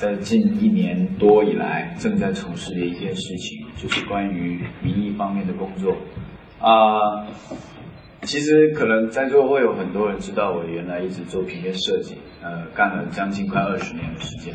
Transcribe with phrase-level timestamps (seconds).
[0.00, 5.94] 在近一年多以来正在从事的一件事情，就是关于民意方面的工作。
[6.58, 7.26] 啊，
[8.22, 14.54] 其实可能在座会有很多人知道我原来一直做平面设计，呃，干了将近快二十年的时间。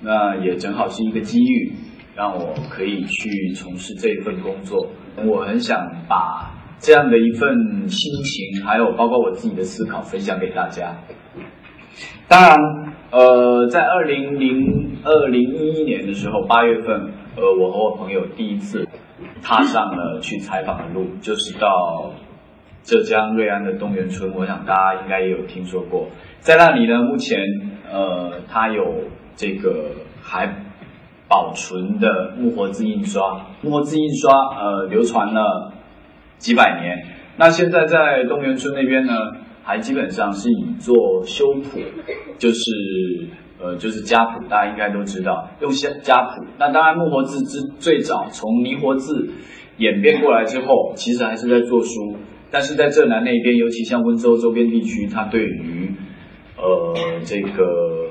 [0.00, 1.72] 那也正好是一个机遇，
[2.14, 4.92] 让我可以去从事这一份工作。
[5.26, 5.76] 我很想
[6.08, 6.52] 把。
[6.78, 10.94] 这样的一份心情，还有包括我自己的思考，分享给大家。
[12.28, 12.58] 当然，
[13.14, 18.88] 呃，在二零零二零一一年的时候，八月份，呃，我和我朋友第一次
[19.40, 22.10] 踏上了去采访的路，就是到
[22.82, 24.34] 浙江瑞安的东源村。
[24.34, 26.08] 我想大家应该也有听说过，
[26.40, 27.38] 在那里呢，目前
[27.88, 28.82] 呃，它有
[29.36, 30.52] 这个还
[31.28, 35.70] 保存的木活字印刷，木活字印刷呃，流传了。
[36.36, 37.06] 几百年，
[37.38, 39.14] 那现在在东源村那边呢，
[39.64, 41.80] 还基本上是以做修谱，
[42.38, 42.70] 就是
[43.60, 46.44] 呃就是家谱，大家应该都知道用家家谱。
[46.58, 49.30] 那当然木活字之最早从泥活字
[49.78, 52.16] 演变过来之后，其实还是在做书，
[52.50, 55.90] 但是在浙南那边，尤其像温州周边地区，它对于
[56.58, 58.10] 呃这个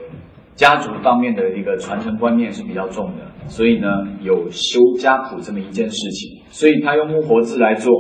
[0.55, 3.87] 家族方面的一个传承观念是比较重的，所以呢
[4.21, 6.41] 有修家谱这么一件事情。
[6.49, 7.91] 所以他用木活字来做，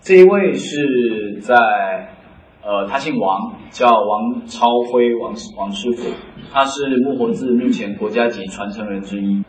[0.00, 1.56] 这一位是在，
[2.66, 6.10] 呃，他姓王，叫王超辉，王王师傅，
[6.52, 9.44] 他是木活字目前国家级传承人之一，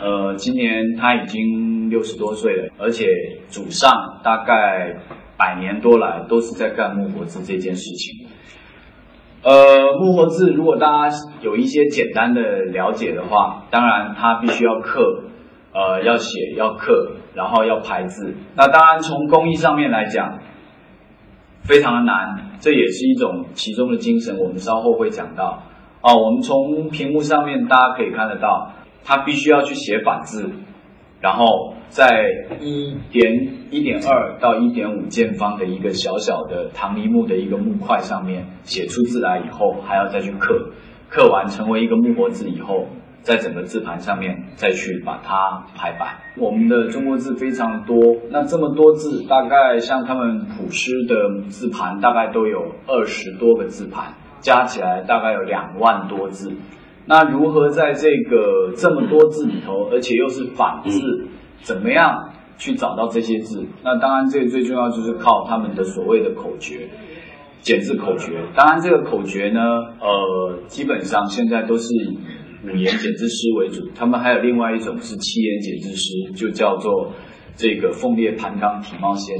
[0.00, 3.04] 呃，今年他已经六十多岁了，而且
[3.48, 3.92] 祖上
[4.24, 4.96] 大概
[5.36, 8.26] 百年多来都是在干木活字这件事情，
[9.42, 12.40] 呃，木活字如果大家有一些简单的
[12.72, 15.24] 了解的话，当然他必须要刻。
[15.70, 18.34] 呃，要写要刻，然后要排字。
[18.56, 20.38] 那当然从工艺上面来讲，
[21.62, 24.38] 非常的难，这也是一种其中的精神。
[24.38, 25.62] 我们稍后会讲到。
[26.00, 28.72] 哦，我们从屏幕上面大家可以看得到，
[29.04, 30.48] 他必须要去写反字，
[31.20, 32.24] 然后在
[32.60, 40.70] 一点一点二到一点五见方的一个小小的唐梨木的一个木块上面写出字来以后，还要再去刻，
[41.08, 42.86] 刻完成为一个木活字以后。
[43.28, 46.16] 在整个字盘上面再去把它排版。
[46.38, 56.54] 我们的中国字非常多，那这么多字，大概像他们普师的字盘，大概都有二十多个字盘，加起来大概有两万多字。
[57.04, 61.26] 那如何在这个这么多字里头，而且又是反字，
[61.60, 63.66] 怎么样去找到这些字？
[63.84, 66.88] 那当然，这最重要就是靠他们的所谓的口诀，
[67.60, 68.40] 简字口诀。
[68.56, 69.60] 当然，这个口诀呢，
[70.00, 72.18] 呃，基本上现在都是以。
[72.64, 77.12] 五言简字诗为主，他们还有另外一种是七言简字诗，就叫做
[77.54, 79.38] 这个凤裂盘纲体貌仙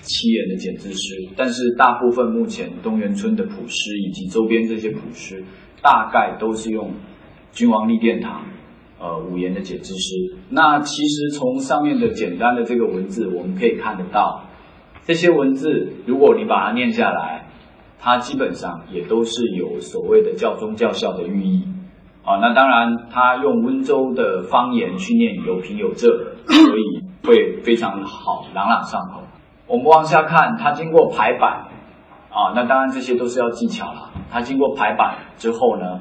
[0.00, 1.14] 七言的简字诗。
[1.36, 5.44] 但是大部分目前东源村的谱诗以及周边这些谱诗，
[5.82, 6.94] 大概都是用
[7.52, 8.46] 君王立殿堂
[8.98, 10.14] 呃五言的简字诗。
[10.48, 14.48] 那其实从上面的简单的这个文字，我们可以看得到，
[15.04, 17.50] 这些文字如果你把它念下来，
[17.98, 21.64] 它基本上也都是有所谓的教宗教孝的寓意。
[22.26, 26.08] 啊，那当然，他用温州的方言去念有平有仄，
[26.44, 26.82] 所以
[27.24, 29.22] 会非常好，朗朗上口。
[29.68, 31.68] 我们往下看，他经过排版，
[32.28, 34.10] 啊，那当然这些都是要技巧了。
[34.28, 36.00] 他经过排版之后呢，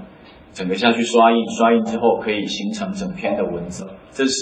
[0.51, 3.87] 整个下去刷印，刷印之后可以形成整篇的文字。
[4.09, 4.41] 这是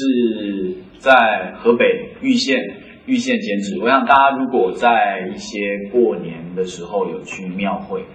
[1.00, 2.62] 在河北玉县
[3.06, 3.78] 玉县剪纸。
[3.84, 5.60] 我想大家如果在一些
[5.92, 8.06] 过年的时候有去庙会。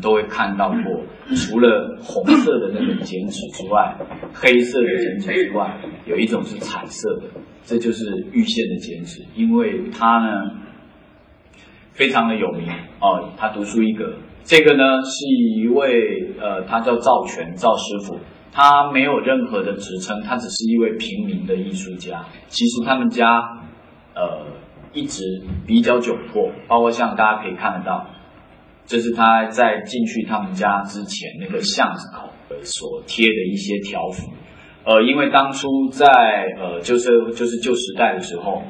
[0.00, 1.02] 都会看到过，
[1.36, 3.96] 除了红色的那种剪纸之外，
[4.34, 7.22] 黑色的剪纸之外，有一种是彩色的，
[7.64, 10.50] 这就是玉线的剪纸，因为它呢
[11.92, 12.68] 非常的有名
[13.00, 14.14] 哦，他独树一格。
[14.42, 18.18] 这个呢是一位呃，他叫赵全赵师傅，
[18.52, 22.26] 他没有任何的职称，他只是一位平民的艺术家。
[22.48, 23.40] 其实他们家
[24.14, 24.44] 呃
[24.92, 25.22] 一直
[25.66, 28.06] 比较窘迫，包括像大家可以看得到。
[28.86, 32.28] 这是他在进去他们家之前那个巷子口
[32.62, 34.30] 所贴的一些条幅，
[34.84, 36.06] 呃，因为当初在
[36.58, 38.62] 呃就是就是旧时代的时候，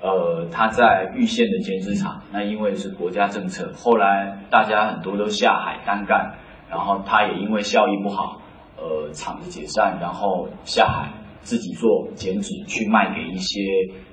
[0.00, 6.34] 呃，他在玉县的剪纸厂，那因为是国家政策，后来大家很多都下海单干，
[6.68, 8.42] 然后他也因为效益不好，
[8.76, 11.08] 呃，厂子解散，然后下海
[11.42, 13.60] 自己做剪纸去卖给一些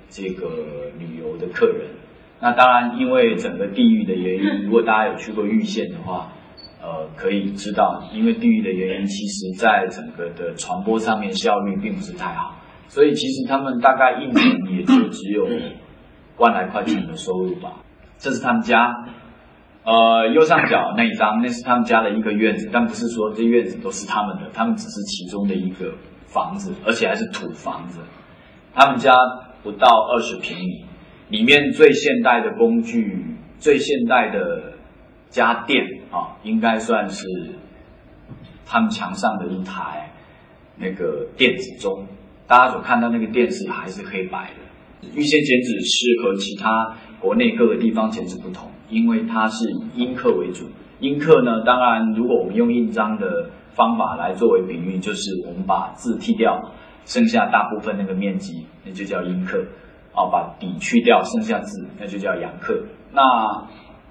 [0.09, 1.89] 这个旅游的客人。
[2.41, 6.31] 那当然，因为整个地域的原因，如果大家有去过玉县的话，
[6.81, 12.55] 呃，可以知道，因为地域的原因，其实在整个的传播上面效率并不是太好，
[12.87, 15.47] 所以其实他们大概一年也就只有
[16.37, 17.73] 万来块钱的收入吧。
[18.17, 18.89] 这是他们家，
[19.83, 25.93] 呃，右上角那一张，那是他们家的一个院子，但不是说这院子都是他们的，他们只是其中的一个
[26.27, 27.99] 房子，而且还是土房子。
[28.73, 29.13] 他们家
[29.61, 30.85] 不到二十平米，
[31.29, 33.25] 里面最现代的工具、
[33.57, 34.73] 最现代的
[35.29, 37.25] 家电啊，应该算是
[38.65, 40.11] 他们墙上的一台
[40.77, 42.07] 那个电子钟。
[42.47, 45.07] 大家所看到那个电视还是黑白的。
[45.15, 48.69] 预先剪纸是和其他国内各个地方剪纸不同。
[48.89, 50.65] 因为它是以阴刻为主，
[50.99, 56.59] 阴刻呢，当然如果我们用印章的方法来作为比喻，就是我们把字剃掉，
[57.05, 59.63] 剩下大部分那个面积，那就叫阴刻。
[60.19, 62.83] 哦，把底去掉，剩下字，那就叫阳刻。
[63.13, 63.21] 那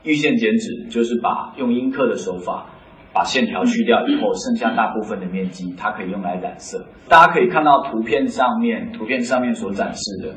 [0.02, 2.70] 预线剪纸就是把用阴刻的手法，
[3.12, 6.86] 把线条去掉以后，剩下大部分的面积，它可以用来染色。
[7.08, 10.34] 大家可以看到图片上面，图片上面所展示的，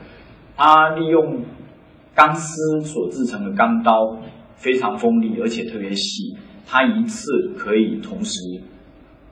[0.57, 1.45] 它利用。
[2.13, 3.93] 钢丝所制成的钢刀
[4.55, 6.35] 非常锋利，而且特别细。
[6.67, 7.23] 它一次
[7.57, 8.37] 可以同时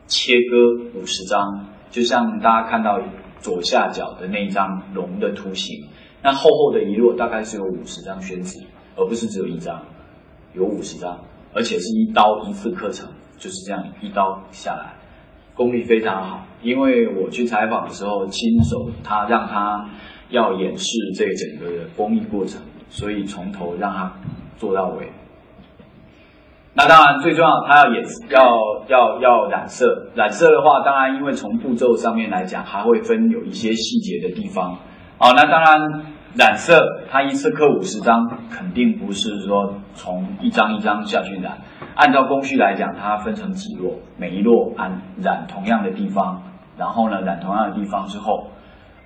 [0.07, 2.97] 切割五十张，就像大家看到
[3.41, 5.89] 左下角的那一张龙的图形。
[6.21, 8.59] 那厚厚的一摞大概是有五十张宣纸，
[8.95, 9.81] 而不是只有一张，
[10.53, 11.19] 有五十张，
[11.53, 14.93] 而且是一刀一次刻成，就是这样一刀下来，
[15.55, 16.45] 功力非常好。
[16.61, 19.89] 因为我去采访的时候，亲手他让他。
[20.31, 20.85] 要演示
[21.15, 24.13] 这整个的工艺过程，所以从头让他
[24.57, 25.11] 做到尾。
[26.75, 30.11] 那当然最重要，他要演要要要染色。
[30.13, 34.77] 染色的话，当然因为从步骤上面来讲，还会分有一些细节的地方。
[35.21, 41.57] 好，那当然染色，它一次刻五十张，肯定不是说从一张一张下去染。
[41.93, 46.43] 按照工序来讲，它分成几摞，每一摞按染同样的地方，
[46.77, 48.47] 然后呢染同样的地方之后。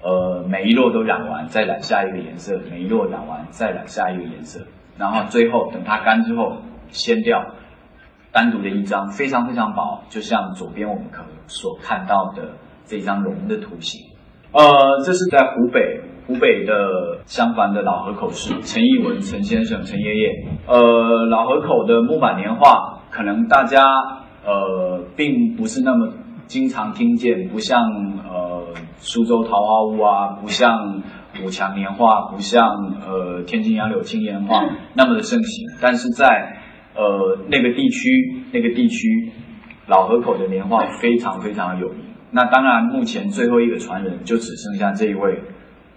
[0.03, 4.59] 呃，每一摞都染完，再染下一个颜色；每一摞染完，再染下一个颜色。
[4.97, 6.57] 然后最后等它干之后，
[6.89, 7.43] 掀掉，
[8.31, 12.49] 单独的一张，非常非常薄，就像左边我们可所看到的
[12.85, 14.12] 这张龙的图形。
[14.53, 20.29] 呃，这是在湖北，湖北的襄樊的老河口市，陈义文陈先生陈爷爷。
[20.67, 23.83] 呃，老河口的木板年画，可能大家
[24.45, 26.13] 呃并不是那么
[26.45, 27.81] 经常听见，不像
[28.29, 28.63] 呃。
[29.05, 31.01] 苏州桃花坞啊，不像
[31.43, 32.65] 五强年画，不像
[33.05, 34.63] 呃天津杨柳青年画
[34.93, 35.67] 那么的盛行。
[35.81, 36.25] 但是在
[36.95, 39.33] 呃那个地区，那个地区
[39.87, 41.97] 老河口的年画非常非常有名。
[42.35, 45.39] 那当然，目前最后一个传人就只剩下这一位，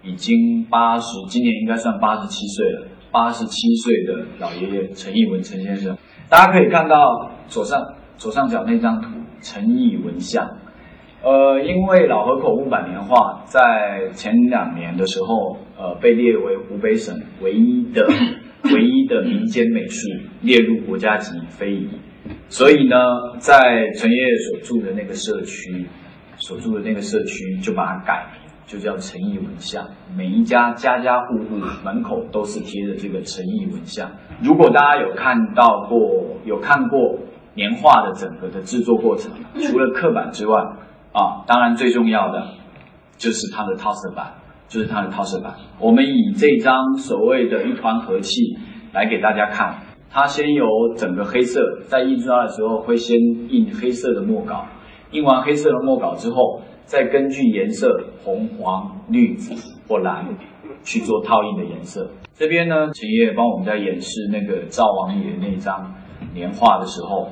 [0.03, 5.97] 已经八十，今年应该算八十七岁了，八十七岁的老爷爷陈义文陈先生。
[6.29, 7.81] 大家可以看到左上
[8.19, 9.09] 左上角那张图，
[9.41, 10.47] 陈义文像。
[11.23, 18.07] 呃，因为老河口木板年画在前两年的时候，呃，被列为湖北省唯一的、
[18.75, 20.07] 唯一的民间美术，
[20.43, 21.89] 列入国家级非遗。
[22.49, 22.97] 所以呢，
[23.39, 25.87] 在陈爷爷所住的那个社区，
[26.39, 29.87] 所住的那个社区就把它改名，就叫诚意文像。
[30.17, 34.11] 每一家家家户户门口都是贴着这个诚意文像。
[34.43, 35.99] 如果大家有看到过、
[36.45, 37.19] 有看过
[37.55, 40.59] 年画的整个的制作过程，除了刻板之外，
[41.13, 42.49] 啊，当然最重要的
[43.17, 44.35] 就是它的套色板，
[44.69, 45.55] 就是它的套色板。
[45.81, 48.41] 我们以这张所谓的一团和气
[48.93, 49.77] 来给大家看，
[50.11, 53.19] 它先由整个黑色，在印刷的时候会先
[53.49, 54.67] 印黑色的墨稿，
[55.11, 57.89] 印完黑色的墨稿之后，再根据颜色
[58.25, 59.55] 红、黄、绿、紫
[59.89, 60.27] 或蓝
[60.83, 62.11] 去做套印的颜色。
[62.35, 65.95] 这边呢，陈爷爷帮我们在演示那个赵王爷那张
[66.35, 67.29] 年画的时候。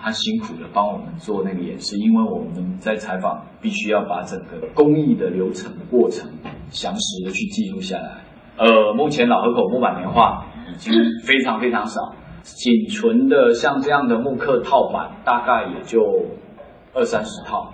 [0.00, 6.28] 他辛苦的帮我们做那个演示，因为我们在采访必须要把整个工艺的流程过程
[6.68, 8.18] 详实的去记录下来。
[8.56, 10.92] 呃，目前老河口木板年画已经
[11.24, 12.00] 非常非常少，
[12.42, 16.00] 仅存的像这样的木刻套板大概也就
[16.98, 17.72] 二三十套，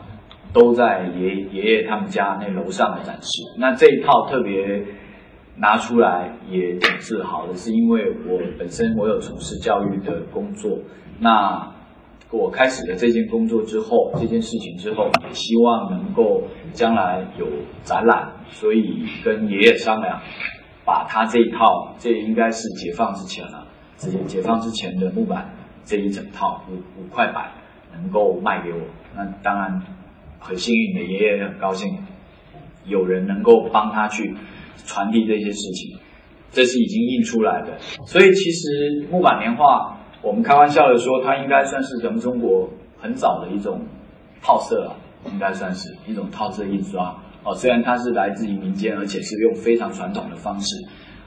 [0.52, 3.42] 都在爷爷爷他们家那楼上的展示。
[3.58, 4.84] 那这一套特别
[5.56, 10.78] 拿出来也挺自豪的，是因为我本身我有从事教育的工作，
[11.18, 11.72] 那。
[12.30, 17.46] 我开始了这件工作之后，这件事情之后，也希望能够将来有
[17.84, 20.20] 展览，所以跟爷爷商量，
[20.84, 25.48] 把他这一套，这应该是解放之前了，这些解放之前的木板
[25.84, 27.52] 这一整套五五块板，
[28.00, 28.80] 能够卖给我。
[29.16, 29.82] 那当然
[30.38, 31.98] 很幸运的，爷爷很高兴，
[32.86, 34.34] 有人能够帮他去
[34.84, 35.98] 传递这些事情，
[36.50, 37.78] 这是已经印出来的。
[38.06, 39.98] 所以其实木板年画。
[40.22, 42.66] 我们开玩笑的说，它应该算是咱们中国
[42.98, 43.82] 很早的一种
[44.40, 44.96] 套色啊，
[45.30, 47.54] 应该算是一种套色印刷哦。
[47.54, 50.74] 虽然它是来自于民间，而且是用非常传统的方式，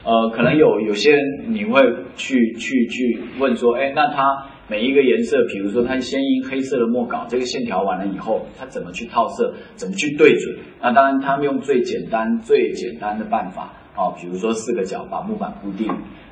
[0.04, 1.80] 呃，可能有有些人你会
[2.16, 10.58] 去去去问说，哎，那它每一个颜色，比如说它先用黑色的墨稿，这个线条完了以后，它怎么去套色，怎么去对准？
[10.82, 15.88] 那当然，他们用最简单最简单的办法，哦， 比如说四个角把木板固定，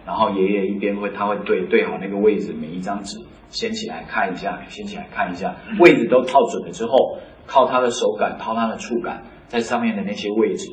[0.05, 3.17] 然后爷爷一边会他会对对好那个位置，每一张纸
[3.49, 10.71] 掀起来看一下，掀起来看一下，位置都套准了之后，靠他的手感，靠他的触感，在上面的那些位置。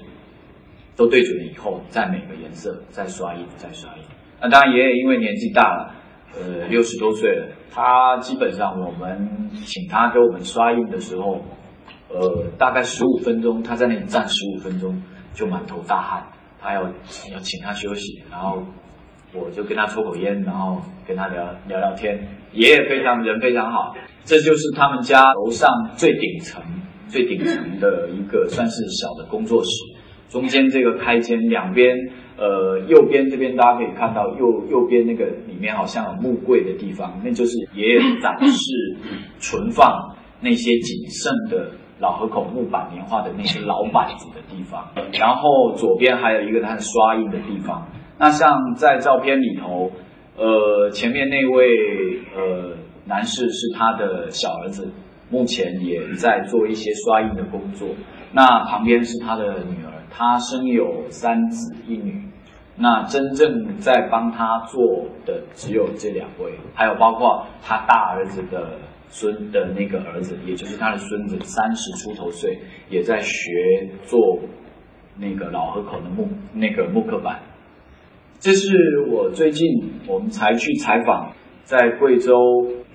[0.94, 4.00] 都对准了以后，再每个颜色再刷一，再刷一。
[4.42, 5.94] 那当然，爷爷因为年纪大了，
[6.34, 11.42] 呃，六十多岁了，他基本上我们请他给我们刷印的时候，
[12.08, 15.02] 呃，大概十五分钟，他在那里站十五分钟
[15.34, 16.26] 就满头大汗，
[16.60, 16.82] 他要
[17.32, 18.62] 要请他休息，然后
[19.34, 22.28] 我就跟他抽口烟，然后跟他聊聊聊天。
[22.52, 26.62] 爷爷非常人非常好，这就是他们家楼上最顶层
[27.08, 29.70] 最顶层的一个算是小的工作室。
[30.28, 31.94] 中间这个开间，两边，
[32.42, 38.96] 呃，右边这边大家可以看到，右右边那个里面好像有木柜的地方，那就是爷爷展示、
[39.38, 41.70] 存放那些仅剩的
[42.00, 44.90] 老河口木板年画的那些老板子的地方。
[45.12, 47.86] 然后左边还有一个他的刷印的地方。
[48.18, 49.92] 那像在照片里头，
[50.36, 54.90] 呃，前面那位呃男士是他的小儿子，
[55.30, 57.86] 目前也在做一些刷印的工作。
[58.32, 59.91] 那旁边是他的女儿。
[60.14, 62.22] 他生有三子一女，
[62.76, 68.78] 那真正在帮他做的只有这两位，还有包括他大儿子的
[69.08, 72.58] 孙的那个儿子，也就是他的孙子，三十出头岁，
[72.90, 74.38] 也在学做
[75.18, 77.40] 那个老河口的木那个木刻板。
[78.38, 78.76] 这是
[79.10, 79.66] 我最近
[80.06, 81.32] 我们才去采访，
[81.64, 82.34] 在贵州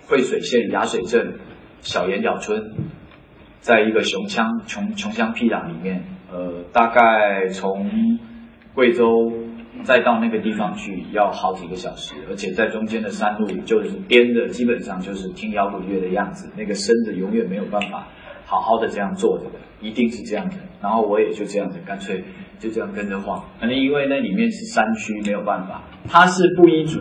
[0.07, 1.39] 惠水县雅水镇
[1.81, 2.62] 小岩角村，
[3.59, 6.03] 在一个熊乡穷穷乡僻壤里面。
[6.38, 7.89] 呃，大概从
[8.75, 9.08] 贵州
[9.82, 18.06] 再到那个地方去要好几个小时，而且在中间的山路就是颠的，基本上就是听摇滚乐的样子，那个身子永远没有办法
[18.46, 20.56] 好好的这样坐着的，一定是这样的。
[20.79, 22.24] 然后我也就这样子，干脆
[22.60, 23.44] 就这样跟着晃。
[23.60, 25.82] 可能因为那里面是山区，没有办法。
[26.08, 27.00] 他是布依族，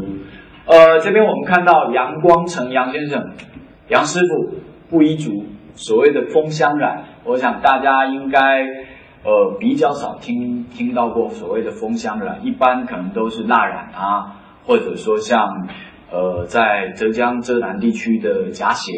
[0.65, 3.23] 呃，这边我们看到杨光成杨先生，
[3.89, 4.57] 杨师傅
[4.89, 8.86] 布依族，所谓的风香染，我想大家应该。
[9.27, 15.45] 呃，比较少听听到过所谓的风香染，一般可能都是蜡染啊，或者说像
[16.13, 18.93] 呃，在浙江浙南地区的夹鞋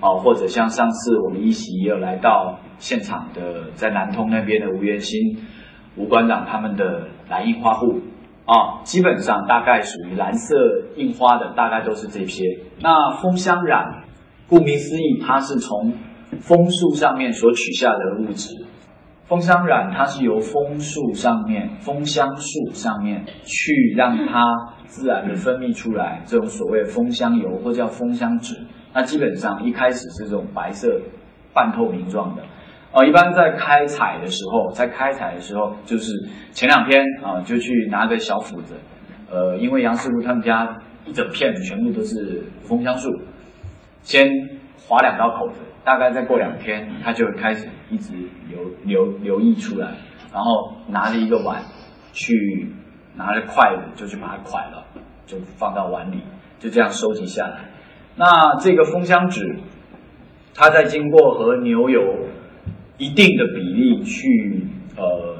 [0.00, 5.38] 啊，或者像上次我们一席也有来到现场的，在南通那边的吴元新
[5.94, 8.00] 吴馆长他们的蓝印花布
[8.44, 10.56] 啊，基本上大概属于蓝色
[10.96, 12.42] 印花的，大概都是这些。
[12.80, 14.02] 那风香染，
[14.48, 15.92] 顾名思义，它是从
[16.40, 18.66] 枫树上面所取下的物质。
[19.32, 24.44] 枫香染它是由枫树上面、枫香树上面去让它
[24.84, 28.54] 自然的分泌出来，这种所谓枫香油或叫枫香纸。
[28.92, 31.00] 那基本上一开始是这种白色、
[31.54, 32.42] 半透明状的。
[32.92, 36.12] 呃，一般在开采的时候，在开采的时候，就是
[36.50, 38.74] 前两天啊，就去拿个小斧子，
[39.30, 43.08] 呃，因为杨师傅他们家一整片全部都是枫香树，
[44.02, 44.28] 先
[44.86, 45.60] 划两道口子。
[45.84, 48.12] 大概再过两天，它就会开始一直
[48.84, 49.96] 流流流溢出来，
[50.32, 51.62] 然后拿着一个碗，
[52.12, 52.72] 去
[53.16, 54.84] 拿着筷子就去把它蒯了，
[55.26, 56.20] 就放到碗里，
[56.58, 57.70] 就这样收集下来。
[58.16, 59.58] 那这个封香纸，
[60.54, 62.00] 它在经过和牛油
[62.98, 64.66] 一定的比例去
[64.96, 65.36] 呃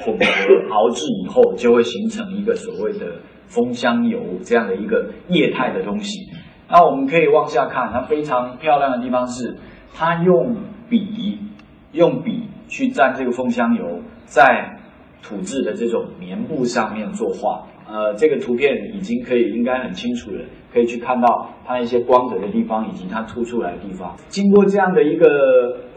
[0.00, 0.24] 混合
[0.74, 6.30] 熬制以后，就会形成一个所谓的封香油这样的一个液态的东西。
[6.68, 9.56] 那我们可以往下看，它非常漂亮的地方是。
[9.98, 10.56] 它用
[10.90, 11.38] 笔，
[11.92, 14.78] 用笔去蘸这个枫香油，在
[15.22, 17.66] 土质的这种棉布上面作画。
[17.88, 24.16] 呃，这个图片已经可以应该很清楚了，可以去看到它一些光泽的地方以及它凸出来的地方。
[24.28, 25.26] 经过这样的一个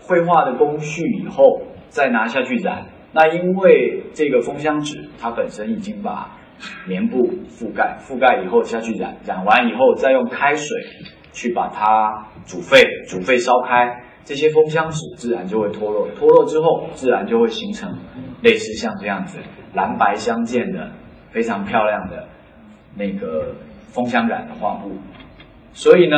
[0.01, 2.85] 绘画的工序以后，再拿下去染。
[3.11, 6.38] 那因为这个枫香纸它本身已经把
[6.88, 10.67] 棉布覆盖，覆盖以后下去染，染完以后再用开水。
[11.31, 17.97] 去把它煮沸，煮沸烧开，这些封箱纸自然就会脱落，脱落之后自然就会形成
[18.41, 19.39] 类似像这样子
[19.73, 20.91] 蓝白相间的
[21.31, 22.27] 非常漂亮的
[22.95, 23.55] 那个
[23.88, 24.91] 枫香染的画布。
[25.73, 26.17] 所以呢，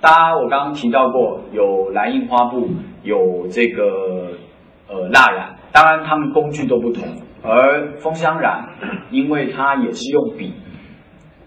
[0.00, 2.68] 大家我刚刚提到过有蓝印花布，
[3.02, 4.38] 有这个
[4.88, 7.04] 呃蜡染，当然它们工具都不同，
[7.42, 8.68] 而枫香染
[9.10, 10.54] 因为它也是用笔。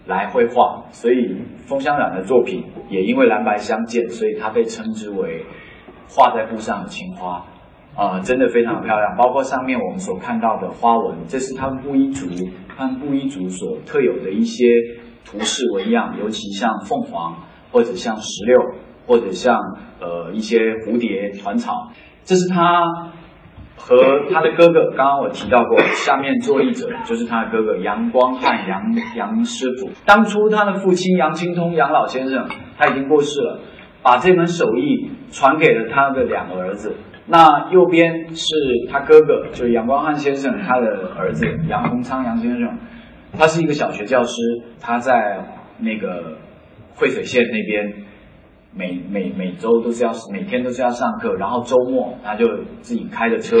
[0.08, 1.36] 来绘画，所以
[1.66, 5.44] 枫香染的作品也因为蓝白相间，所以它被称之为
[6.08, 7.44] 画在布上的青花。
[7.94, 9.16] 啊，真的非常漂亮。
[9.16, 12.26] 包括上面我们所看到的花纹，这是他们布依族，
[12.76, 14.64] 他们布依族所特有的一些
[15.24, 17.36] 图式纹样，尤其像凤凰，
[17.72, 18.60] 或者像石榴，
[19.06, 19.58] 或者像
[19.98, 21.90] 呃一些蝴蝶团草，
[22.24, 23.12] 这是他。
[23.78, 23.94] 和
[24.32, 28.82] 他的哥哥，刚刚我提到过，下面作译者就是他的哥哥杨光汉杨
[29.14, 29.90] 杨师傅。
[30.06, 32.48] 当初他的父亲杨清通杨老先生
[32.78, 33.60] 他已经过世了，
[34.06, 36.94] 把这门手艺传给了他的两个儿子。
[37.26, 38.54] 那右边是
[38.88, 42.78] 他哥哥，就是杨光汉先生他的儿子杨洪昌杨先生，
[43.36, 44.40] 他是一个小学教师，
[44.80, 45.44] 他在
[45.80, 46.38] 那个
[46.94, 48.04] 惠水县那边。
[48.78, 52.46] 每每每周都是要每天都是要上课，然后周末他就
[52.82, 53.56] 自己开着车，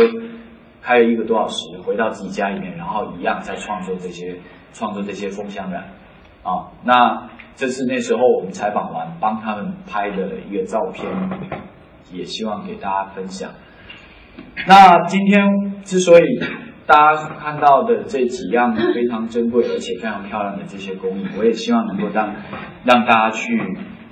[0.82, 4.36] 开了一个多小时回到自己家里面，然后一样在创作这些
[4.74, 5.78] 创作这些风箱的，
[6.42, 11.10] 啊，那这是那时候我们采访完帮他们拍的一个照片，
[12.12, 13.50] 也希望给大家分享。
[14.68, 16.22] 那今天之所以
[16.86, 22.34] 大家看到的这几样非常珍贵而且非常漂亮的这些工艺，我也希望能够让
[22.84, 23.58] 让大家去。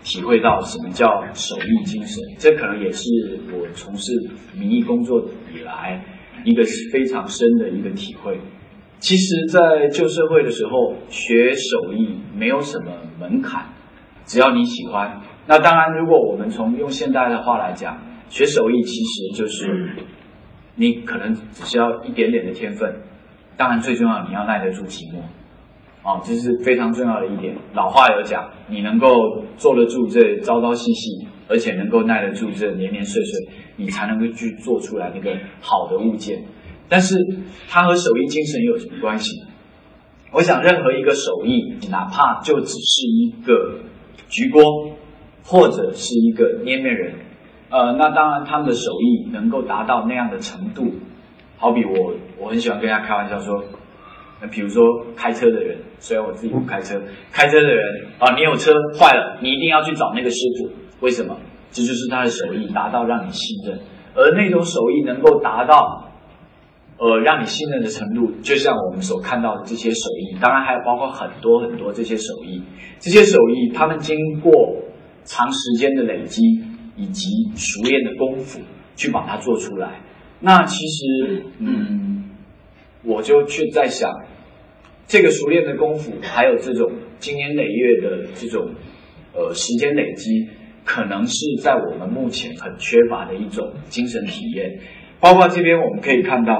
[0.06, 3.08] 体会到什么叫手艺精神，这可能也是
[3.54, 4.12] 我从事
[4.54, 5.18] 民艺工作
[5.50, 6.04] 以来
[6.44, 8.38] 一个非常深的一个体会。
[9.04, 13.66] 其实，在旧社会的时候，学手艺没有什么门槛，
[14.24, 15.20] 只要你喜欢。
[15.46, 17.98] 那当然，如果我们从用现代的话来讲，
[18.30, 19.90] 学手艺其实就是
[20.76, 23.02] 你可能只需要一点点的天分，
[23.58, 25.18] 当然最重要你要耐得住寂寞。
[26.02, 27.54] 哦，这是非常重要的一点。
[27.74, 36.42] 老话有讲，你能够坐得住这朝朝夕夕，而且能够耐得住这年年岁岁，你才能够去做出来那个好的物件。
[36.88, 37.16] 但是
[37.68, 39.48] 它和手艺精神有什么关系呢？
[40.32, 43.80] 我想，任何一个手艺，哪怕就只是一个
[44.28, 44.96] 焗锅，
[45.44, 47.14] 或者是一个捏面人，
[47.70, 50.92] 呃，那当然他们的手艺能够达到那样的程度。
[51.56, 53.64] 好比我，我很喜欢跟人家开玩笑说。
[54.42, 54.82] 那比如说
[55.16, 57.00] 开车的人，虽然我自己不开车，
[57.32, 57.84] 开车的人
[58.18, 61.36] 啊，你有车坏了，你一定要去找那个师傅，为什么？
[61.70, 63.80] 这就是他的手艺达到让你信任，
[64.14, 66.10] 而那种手艺能够达到，
[67.04, 72.62] 呃，让你信任的程度，就像我们所看到的这些手艺，当然还有包括很多很多这些手艺，
[72.98, 74.50] 这些手艺他们经过
[75.24, 76.40] 长时间的累积
[76.96, 78.58] 以及熟练的功夫
[78.96, 80.00] 去把它做出来，
[80.40, 82.00] 那其实，嗯。
[83.06, 84.10] 我就去在想，
[85.06, 88.70] 这个熟练的功夫，还有这种经年累月的这种
[89.34, 90.48] 呃时间累积，
[90.86, 94.80] 可能是在我们目前很缺乏的一种精神体验。
[95.20, 96.56] 包括这边我们可以看到，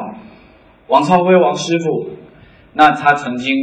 [0.89, 2.11] 王超辉王师傅，
[2.75, 3.55] 那他曾经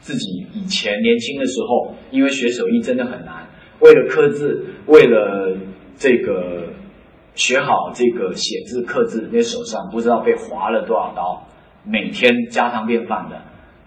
[0.00, 3.46] 自己以前年轻的时候，因为学手艺真的很难，
[3.80, 5.58] 为了刻字，为了
[5.96, 6.72] 这个
[7.34, 11.46] 学好这个写字刻字，那手上不知道被划了多少刀。
[11.84, 13.36] 每天家常便饭的，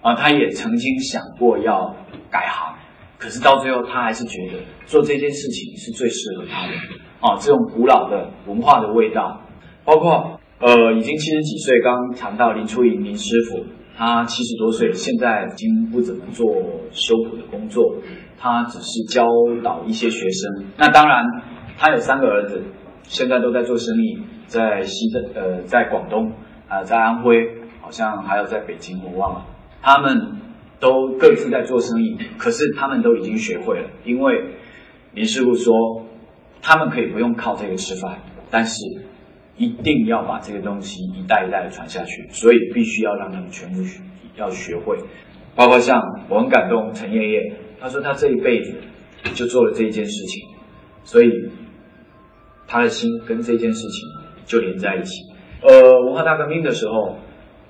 [0.01, 1.95] 啊，他也曾经想过要
[2.29, 2.75] 改行，
[3.17, 6.73] 可是到最后他还是觉得做这件事情是最适合他的。
[7.19, 9.41] 啊，这种古老的文化的味道，
[9.85, 13.65] 包括呃，已经七十几岁，刚谈到林初莹林师傅，
[13.97, 16.45] 他七十多岁，现在已经不怎么做
[16.91, 17.95] 修补的工作，
[18.37, 19.25] 他只是教
[19.63, 20.65] 导一些学生。
[20.77, 21.25] 那当然，
[21.77, 22.61] 他有三个儿子，
[23.03, 26.31] 现在都在做生意，在西镇，呃，在广东，
[26.67, 27.57] 啊，在安徽。
[27.83, 29.45] 好像还有在北京，我忘了。
[29.81, 30.37] 他们
[30.79, 33.89] 都各自在做生意，可是他们都已经学会了。
[34.05, 34.53] 因为
[35.13, 35.73] 林师傅说，
[36.61, 38.19] 他们可以不用靠这个吃饭，
[38.51, 38.79] 但是
[39.57, 43.81] 一定要把这个东西一代一代的传下去，所以必须要让他们全部
[44.35, 44.97] 要学会。
[45.55, 48.73] 包括像我很感动陈爷爷，他说他这一辈子
[49.33, 50.47] 就做了这一件事情，
[51.03, 51.29] 所以
[52.67, 54.09] 他的心跟这件事情
[54.45, 55.21] 就连在一起。
[55.61, 57.17] 呃，文化大革命的时候。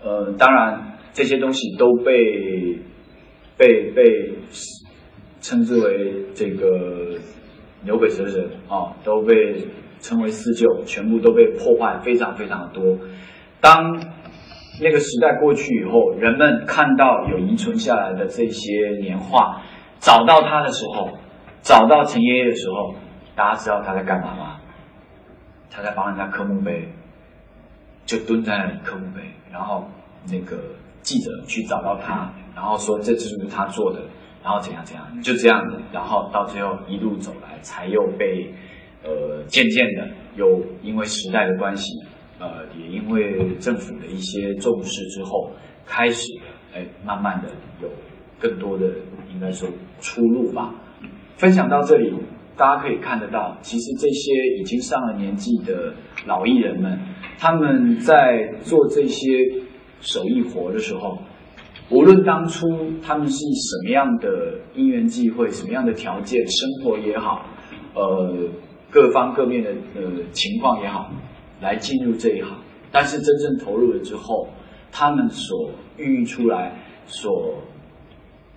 [0.04, 2.80] 呃，当然这些东西都被
[3.56, 4.34] 被被
[5.42, 7.20] 称之为这个
[7.86, 9.54] 牛鬼蛇神啊，都被
[10.02, 12.84] 成为四旧，全部都被破坏，非常非常的多。
[13.60, 14.00] 当
[14.82, 19.62] 那个时代过去以后，人们看到有遗存下来的这些年画，
[20.00, 21.18] 找到他的时候，
[21.62, 22.96] 找到陈爷爷的时候，
[23.36, 24.58] 大家知道他在干嘛吗？
[25.70, 26.90] 他在帮人家刻墓碑。
[28.04, 29.22] 就蹲在那里刻墓碑，
[29.54, 29.86] 然后
[30.30, 30.58] 那个
[31.02, 34.02] 记者去找到他，然后说这就是他做的，
[34.44, 38.52] 然后怎样怎样，就这样子，然后到最后一路走来，才又被
[39.04, 41.92] 呃渐渐的又因为时代的关系，
[42.40, 45.52] 呃也因为政府的一些重视之后，
[45.86, 46.28] 开始
[46.74, 47.50] 哎慢慢的
[47.82, 47.90] 有
[48.40, 48.86] 更多的
[49.34, 50.74] 应该说出路吧。
[51.38, 52.14] 分享到这里。
[52.58, 55.94] 大家可以看得到，其实这些已经上了年纪的
[56.28, 57.00] 老艺人们，
[57.40, 59.26] 他们在做这些
[60.00, 61.18] 手艺活的时候，
[61.90, 62.68] 无论当初
[63.02, 67.48] 他们是以什么样的因缘际会、什么样的条件、生活也好，
[67.96, 68.36] 呃，
[68.92, 71.10] 各方各面的呃情况也好，
[71.62, 72.60] 来进入这一行，
[72.92, 74.50] 但是真正投入了之后，
[74.92, 76.78] 他们所孕育出来、
[77.08, 77.64] 所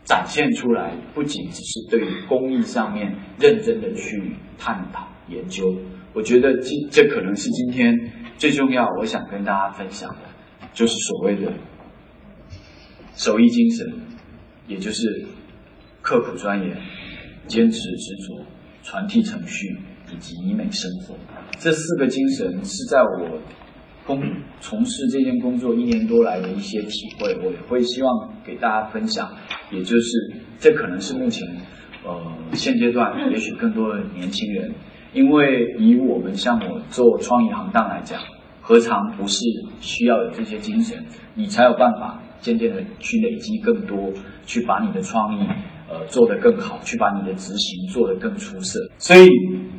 [0.05, 5.73] 展现出来，不仅只是对于工艺上面认真的去探讨研究，
[6.13, 7.95] 我觉得今这可能是今天
[8.37, 10.23] 最重要，我想跟大家分享的，
[10.73, 11.53] 就是所谓的
[13.15, 13.87] 手艺精神，
[14.67, 15.27] 也就是
[16.03, 16.77] 刻苦钻研、
[17.47, 18.45] 坚持执着、
[18.83, 19.79] 传递程序
[20.13, 21.15] 以及医美生活
[21.59, 23.41] 这四个精神，是在我。
[24.07, 24.23] 工
[24.61, 29.33] 从事这件工作一年多来的一些体会，我也会希望给大家分享。
[29.71, 30.11] 也就是
[30.59, 31.49] 这可能是目前
[32.05, 32.21] 呃
[32.53, 34.75] 现阶段也许更多的年轻人，
[35.15, 38.21] 因为以我们像我做创意行当来讲，
[38.61, 39.43] 何尝不是
[39.81, 41.03] 需要有这些精神，
[41.35, 44.13] 你才有办法渐渐的去累积更多，
[44.45, 45.49] 去把你的创意
[45.89, 48.81] 呃做得更好，去把你的执行做得更出色。
[48.99, 49.29] 所以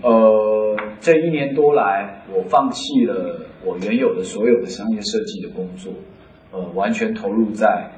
[0.01, 3.41] 呃这一年多来，我放弃了。
[3.67, 5.91] 我原有的所有的商业设计的工作，
[6.51, 7.89] 呃，完全投入在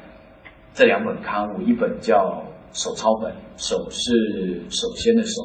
[0.73, 2.41] 这两本刊物，一本叫
[2.71, 5.41] 手抄本，手是首先的手；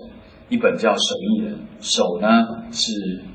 [0.53, 2.29] 一本叫手艺人，手呢
[2.71, 2.93] 是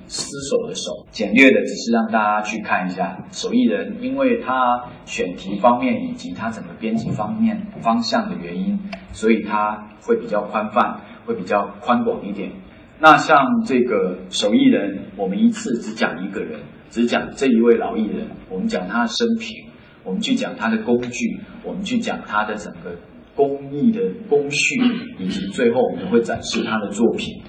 [0.07, 1.03] 厮守的手。
[1.09, 8.79] 简略的只是让大家去看一下手艺人，因为他选题方面以及他整个编辑方面方向的原因，
[9.13, 12.51] 所以他会比较宽泛，会比较宽广一点。
[12.99, 16.59] 那像这个手艺人，我们一次只讲一个人。
[16.91, 19.65] 只讲这一位老艺人，我们讲他的生平，
[20.03, 22.91] 我们去讲他的工具，我们去讲他的整个
[23.37, 24.75] 工艺的工序，
[25.17, 27.41] 以及最后我们会展示他的作品。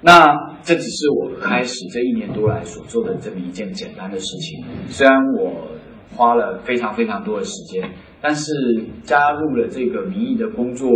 [0.00, 0.26] 那
[0.62, 4.64] 这只是我开始这一年多来所做的这么一件简单的事情。
[4.88, 5.68] 虽然我
[6.16, 7.88] 花了非常非常多的时间，
[8.20, 8.52] 但是
[9.02, 10.90] 加入了这个民意的工作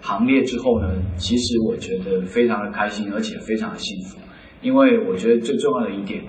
[0.00, 4.18] 行列之后呢，其实我觉得非常的开心，而且非常的幸福，
[4.62, 6.22] 因为我觉得最重要的一点。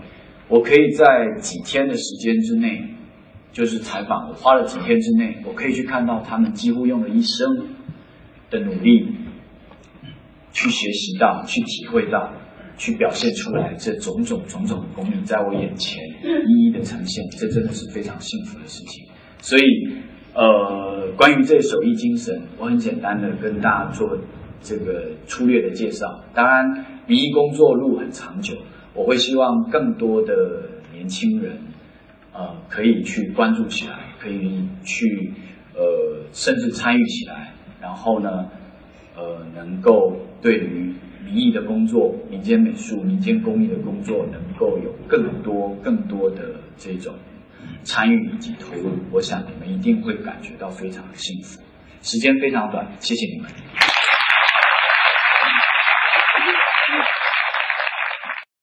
[0.47, 1.05] 我可以在
[1.39, 2.81] 几天的时间之内，
[3.51, 7.47] 就是采访，我花了几天之内，我可以去看到他们几乎用了一生
[8.49, 9.07] 的努力，
[10.51, 12.31] 去学习到，去体会到，
[12.77, 16.01] 去表现出来这种种种种的功力，在我眼前
[16.47, 19.05] 一一的呈现，这真的是非常幸福的事情。
[19.39, 19.63] 所以，
[20.33, 24.17] 呃，关于这手艺精神，我很简单的跟大家做
[24.61, 26.23] 这个粗略的介绍。
[26.33, 28.55] 当然，民艺工作路很长久。
[28.95, 30.33] 我会希望更多的
[30.91, 31.57] 年轻人，
[32.39, 35.33] 呃，可以去关注起来，可以去，
[35.75, 38.47] 呃，甚至参与起来，然后呢，
[39.13, 40.93] 呃，能够对于
[41.25, 47.13] 民艺的工作、民间美术、民间工艺的工作，能够有更多、更多的这种
[47.83, 48.91] 参与以及投入。
[49.11, 51.61] 我想你们一定会感觉到非常的幸福。
[52.01, 53.51] 时间非常短，谢谢你们。